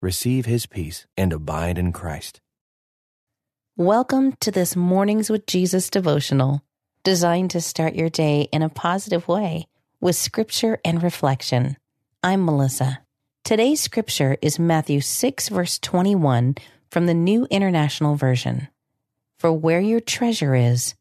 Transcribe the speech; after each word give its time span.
receive 0.00 0.46
his 0.46 0.66
peace 0.66 1.06
and 1.16 1.32
abide 1.32 1.76
in 1.76 1.92
Christ. 1.92 2.40
Welcome 3.76 4.34
to 4.40 4.52
this 4.52 4.76
Mornings 4.76 5.28
with 5.28 5.46
Jesus 5.46 5.90
devotional, 5.90 6.62
designed 7.02 7.50
to 7.50 7.60
start 7.60 7.94
your 7.94 8.08
day 8.08 8.48
in 8.52 8.62
a 8.62 8.68
positive 8.68 9.26
way 9.26 9.66
with 10.00 10.14
scripture 10.14 10.78
and 10.84 11.02
reflection. 11.02 11.76
I'm 12.22 12.44
Melissa. 12.44 13.00
Today's 13.42 13.80
scripture 13.80 14.36
is 14.40 14.58
Matthew 14.58 15.00
6, 15.00 15.48
verse 15.48 15.78
21 15.80 16.56
from 16.90 17.06
the 17.06 17.14
New 17.14 17.46
International 17.50 18.14
Version. 18.14 18.68
For 19.38 19.52
where 19.52 19.80
your 19.80 20.00
treasure 20.00 20.54
is, 20.54 20.94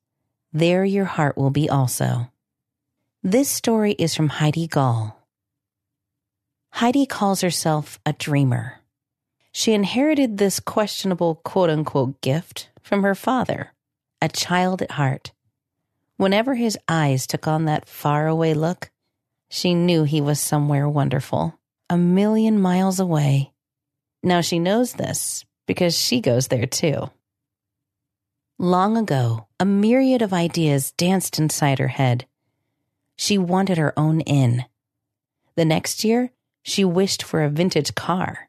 there 0.53 0.83
your 0.83 1.05
heart 1.05 1.37
will 1.37 1.51
be 1.51 1.69
also. 1.69 2.31
This 3.21 3.49
story 3.49 3.91
is 3.93 4.15
from 4.15 4.29
Heidi 4.29 4.67
Gaul. 4.67 5.19
Heidi 6.71 7.05
calls 7.05 7.41
herself 7.41 7.99
a 8.05 8.13
dreamer. 8.13 8.79
She 9.57 9.73
inherited 9.73 10.37
this 10.37 10.59
questionable 10.59 11.33
quote 11.33 11.71
unquote 11.71 12.21
gift 12.21 12.69
from 12.83 13.01
her 13.01 13.15
father, 13.15 13.73
a 14.21 14.29
child 14.29 14.83
at 14.83 14.91
heart. 14.91 15.31
Whenever 16.15 16.53
his 16.53 16.77
eyes 16.87 17.25
took 17.25 17.47
on 17.47 17.65
that 17.65 17.89
faraway 17.89 18.53
look, 18.53 18.91
she 19.49 19.73
knew 19.73 20.03
he 20.03 20.21
was 20.21 20.39
somewhere 20.39 20.87
wonderful, 20.87 21.57
a 21.89 21.97
million 21.97 22.61
miles 22.61 22.99
away. 22.99 23.51
Now 24.21 24.41
she 24.41 24.59
knows 24.59 24.93
this 24.93 25.43
because 25.65 25.97
she 25.97 26.21
goes 26.21 26.49
there 26.49 26.67
too. 26.67 27.09
Long 28.59 28.95
ago, 28.95 29.47
a 29.59 29.65
myriad 29.65 30.21
of 30.21 30.33
ideas 30.33 30.91
danced 30.91 31.39
inside 31.39 31.79
her 31.79 31.87
head. 31.87 32.27
She 33.15 33.39
wanted 33.39 33.79
her 33.79 33.91
own 33.97 34.21
inn. 34.21 34.65
The 35.55 35.65
next 35.65 36.03
year, 36.03 36.29
she 36.61 36.85
wished 36.85 37.23
for 37.23 37.43
a 37.43 37.49
vintage 37.49 37.95
car 37.95 38.47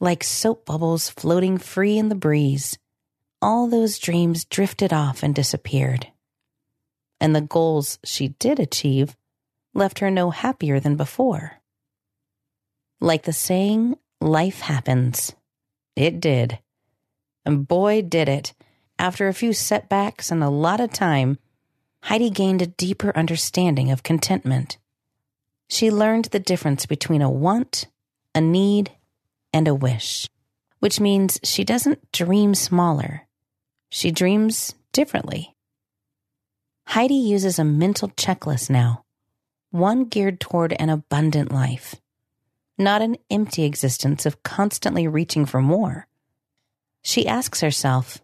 like 0.00 0.22
soap 0.22 0.66
bubbles 0.66 1.10
floating 1.10 1.58
free 1.58 1.96
in 1.98 2.08
the 2.08 2.14
breeze. 2.14 2.78
All 3.40 3.66
those 3.66 3.98
dreams 3.98 4.44
drifted 4.44 4.92
off 4.92 5.22
and 5.22 5.34
disappeared. 5.34 6.08
And 7.20 7.34
the 7.34 7.40
goals 7.40 7.98
she 8.04 8.28
did 8.28 8.60
achieve 8.60 9.16
left 9.74 10.00
her 10.00 10.10
no 10.10 10.30
happier 10.30 10.80
than 10.80 10.96
before. 10.96 11.60
Like 13.00 13.24
the 13.24 13.32
saying, 13.32 13.96
life 14.20 14.60
happens. 14.60 15.34
It 15.94 16.20
did. 16.20 16.58
And 17.44 17.66
boy, 17.66 18.02
did 18.02 18.28
it. 18.28 18.54
After 18.98 19.28
a 19.28 19.34
few 19.34 19.52
setbacks 19.52 20.30
and 20.30 20.42
a 20.42 20.48
lot 20.48 20.80
of 20.80 20.92
time, 20.92 21.38
Heidi 22.02 22.30
gained 22.30 22.62
a 22.62 22.66
deeper 22.66 23.16
understanding 23.16 23.90
of 23.90 24.02
contentment. 24.02 24.78
She 25.68 25.90
learned 25.90 26.26
the 26.26 26.38
difference 26.38 26.86
between 26.86 27.20
a 27.20 27.30
want, 27.30 27.88
a 28.34 28.40
need, 28.40 28.92
and 29.56 29.66
a 29.66 29.74
wish, 29.74 30.28
which 30.80 31.00
means 31.00 31.40
she 31.42 31.64
doesn't 31.64 32.12
dream 32.12 32.54
smaller. 32.54 33.26
She 33.88 34.10
dreams 34.10 34.74
differently. 34.92 35.56
Heidi 36.88 37.14
uses 37.14 37.58
a 37.58 37.64
mental 37.64 38.10
checklist 38.10 38.68
now, 38.68 39.06
one 39.70 40.04
geared 40.04 40.40
toward 40.40 40.74
an 40.74 40.90
abundant 40.90 41.50
life, 41.50 41.94
not 42.76 43.00
an 43.00 43.16
empty 43.30 43.64
existence 43.64 44.26
of 44.26 44.42
constantly 44.42 45.08
reaching 45.08 45.46
for 45.46 45.62
more. 45.62 46.06
She 47.00 47.26
asks 47.26 47.62
herself, 47.62 48.18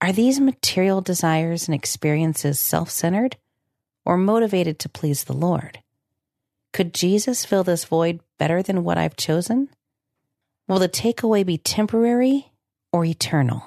are 0.00 0.12
these 0.12 0.40
material 0.40 1.02
desires 1.02 1.68
and 1.68 1.74
experiences 1.74 2.58
self 2.58 2.88
centered 2.88 3.36
or 4.06 4.16
motivated 4.16 4.78
to 4.78 4.88
please 4.88 5.24
the 5.24 5.34
Lord? 5.34 5.80
Could 6.72 6.94
Jesus 6.94 7.44
fill 7.44 7.64
this 7.64 7.84
void 7.84 8.20
better 8.38 8.62
than 8.62 8.82
what 8.82 8.96
I've 8.96 9.16
chosen? 9.16 9.68
Will 10.70 10.78
the 10.78 10.88
takeaway 10.88 11.44
be 11.44 11.58
temporary 11.58 12.52
or 12.92 13.04
eternal? 13.04 13.64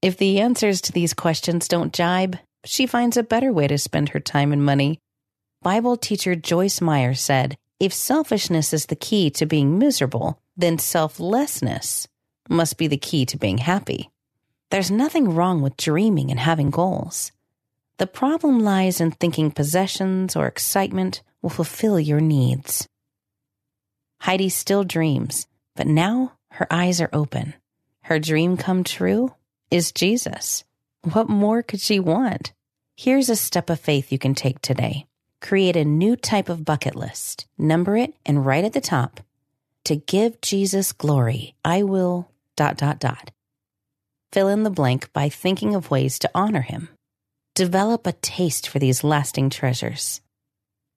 If 0.00 0.16
the 0.16 0.40
answers 0.40 0.80
to 0.80 0.92
these 0.92 1.12
questions 1.12 1.68
don't 1.68 1.92
jibe, 1.92 2.38
she 2.64 2.86
finds 2.86 3.18
a 3.18 3.22
better 3.22 3.52
way 3.52 3.68
to 3.68 3.76
spend 3.76 4.08
her 4.08 4.20
time 4.20 4.54
and 4.54 4.64
money. 4.64 5.00
Bible 5.60 5.98
teacher 5.98 6.34
Joyce 6.34 6.80
Meyer 6.80 7.12
said, 7.12 7.58
If 7.78 7.92
selfishness 7.92 8.72
is 8.72 8.86
the 8.86 8.96
key 8.96 9.28
to 9.32 9.44
being 9.44 9.78
miserable, 9.78 10.40
then 10.56 10.78
selflessness 10.78 12.08
must 12.48 12.78
be 12.78 12.86
the 12.86 12.96
key 12.96 13.26
to 13.26 13.36
being 13.36 13.58
happy. 13.58 14.08
There's 14.70 14.90
nothing 14.90 15.34
wrong 15.34 15.60
with 15.60 15.76
dreaming 15.76 16.30
and 16.30 16.40
having 16.40 16.70
goals. 16.70 17.32
The 17.98 18.06
problem 18.06 18.60
lies 18.60 18.98
in 18.98 19.10
thinking 19.10 19.50
possessions 19.50 20.36
or 20.36 20.46
excitement 20.46 21.20
will 21.42 21.50
fulfill 21.50 22.00
your 22.00 22.20
needs. 22.20 22.88
Heidi 24.22 24.50
still 24.50 24.84
dreams, 24.84 25.46
but 25.80 25.86
now 25.86 26.34
her 26.50 26.66
eyes 26.70 27.00
are 27.00 27.08
open. 27.10 27.54
Her 28.02 28.18
dream 28.18 28.58
come 28.58 28.84
true 28.84 29.34
is 29.70 29.92
Jesus. 29.92 30.62
What 31.12 31.30
more 31.30 31.62
could 31.62 31.80
she 31.80 31.98
want? 31.98 32.52
Here's 32.98 33.30
a 33.30 33.34
step 33.34 33.70
of 33.70 33.80
faith 33.80 34.12
you 34.12 34.18
can 34.18 34.34
take 34.34 34.60
today. 34.60 35.06
Create 35.40 35.76
a 35.76 35.84
new 35.86 36.16
type 36.16 36.50
of 36.50 36.66
bucket 36.66 36.94
list, 36.94 37.46
number 37.56 37.96
it, 37.96 38.12
and 38.26 38.44
write 38.44 38.64
at 38.64 38.74
the 38.74 38.82
top 38.82 39.20
to 39.84 39.96
give 39.96 40.42
Jesus 40.42 40.92
glory, 40.92 41.54
I 41.64 41.82
will 41.82 42.30
dot 42.56 42.76
dot 42.76 43.00
dot. 43.00 43.30
Fill 44.32 44.48
in 44.48 44.64
the 44.64 44.70
blank 44.70 45.10
by 45.14 45.30
thinking 45.30 45.74
of 45.74 45.90
ways 45.90 46.18
to 46.18 46.30
honor 46.34 46.60
him. 46.60 46.90
Develop 47.54 48.06
a 48.06 48.12
taste 48.12 48.68
for 48.68 48.78
these 48.78 49.02
lasting 49.02 49.48
treasures. 49.48 50.20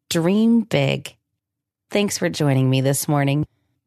Dream 0.09 0.59
big. 0.59 1.15
Thanks 1.89 2.17
for 2.17 2.27
joining 2.27 2.69
me 2.69 2.81
this 2.81 3.07
morning. 3.07 3.45